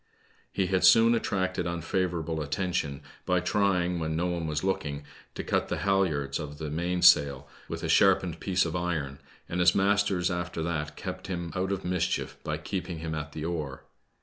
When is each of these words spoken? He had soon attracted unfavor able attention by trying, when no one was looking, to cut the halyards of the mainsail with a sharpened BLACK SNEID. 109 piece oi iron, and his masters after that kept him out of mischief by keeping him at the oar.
He 0.51 0.65
had 0.65 0.83
soon 0.83 1.13
attracted 1.13 1.67
unfavor 1.67 2.21
able 2.23 2.41
attention 2.41 3.03
by 3.23 3.39
trying, 3.39 3.99
when 3.99 4.15
no 4.15 4.25
one 4.25 4.47
was 4.47 4.63
looking, 4.63 5.05
to 5.35 5.43
cut 5.43 5.67
the 5.67 5.77
halyards 5.77 6.39
of 6.39 6.57
the 6.57 6.71
mainsail 6.71 7.47
with 7.67 7.83
a 7.83 7.87
sharpened 7.87 8.39
BLACK 8.39 8.41
SNEID. 8.57 8.73
109 8.73 8.99
piece 8.99 8.99
oi 8.99 8.99
iron, 8.99 9.21
and 9.47 9.59
his 9.59 9.75
masters 9.75 10.31
after 10.31 10.63
that 10.63 10.95
kept 10.95 11.27
him 11.27 11.51
out 11.55 11.71
of 11.71 11.85
mischief 11.85 12.37
by 12.43 12.57
keeping 12.57 12.97
him 12.97 13.13
at 13.13 13.33
the 13.33 13.45
oar. 13.45 13.83